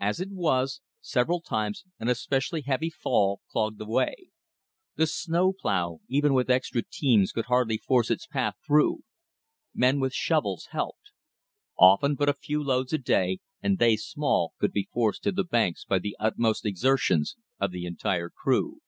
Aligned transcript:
As 0.00 0.20
it 0.20 0.28
was, 0.30 0.82
several 1.00 1.40
times 1.40 1.84
an 1.98 2.08
especially 2.10 2.60
heavy 2.66 2.90
fall 2.90 3.40
clogged 3.50 3.78
the 3.78 3.86
way. 3.86 4.14
The 4.96 5.06
snow 5.06 5.54
plow, 5.54 6.00
even 6.06 6.34
with 6.34 6.50
extra 6.50 6.82
teams, 6.82 7.32
could 7.32 7.46
hardly 7.46 7.78
force 7.78 8.10
its 8.10 8.26
path 8.26 8.56
through. 8.66 9.04
Men 9.74 10.00
with 10.00 10.12
shovels 10.12 10.68
helped. 10.72 11.12
Often 11.78 12.16
but 12.16 12.28
a 12.28 12.34
few 12.34 12.62
loads 12.62 12.92
a 12.92 12.98
day, 12.98 13.38
and 13.62 13.78
they 13.78 13.96
small, 13.96 14.52
could 14.58 14.72
be 14.72 14.86
forced 14.92 15.22
to 15.22 15.32
the 15.32 15.44
banks 15.44 15.86
by 15.86 15.98
the 15.98 16.14
utmost 16.20 16.66
exertions 16.66 17.34
of 17.58 17.70
the 17.70 17.86
entire 17.86 18.28
crew. 18.28 18.82